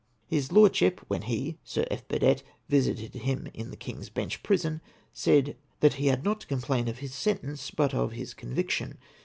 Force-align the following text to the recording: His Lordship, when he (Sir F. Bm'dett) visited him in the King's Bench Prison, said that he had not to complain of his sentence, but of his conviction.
His 0.25 0.51
Lordship, 0.51 0.99
when 1.09 1.21
he 1.21 1.59
(Sir 1.63 1.85
F. 1.91 2.07
Bm'dett) 2.07 2.41
visited 2.67 3.13
him 3.13 3.47
in 3.53 3.69
the 3.69 3.77
King's 3.77 4.09
Bench 4.09 4.41
Prison, 4.41 4.81
said 5.13 5.55
that 5.81 5.93
he 6.01 6.07
had 6.07 6.23
not 6.23 6.41
to 6.41 6.47
complain 6.47 6.87
of 6.87 6.97
his 6.97 7.13
sentence, 7.13 7.69
but 7.69 7.93
of 7.93 8.13
his 8.13 8.33
conviction. 8.33 8.97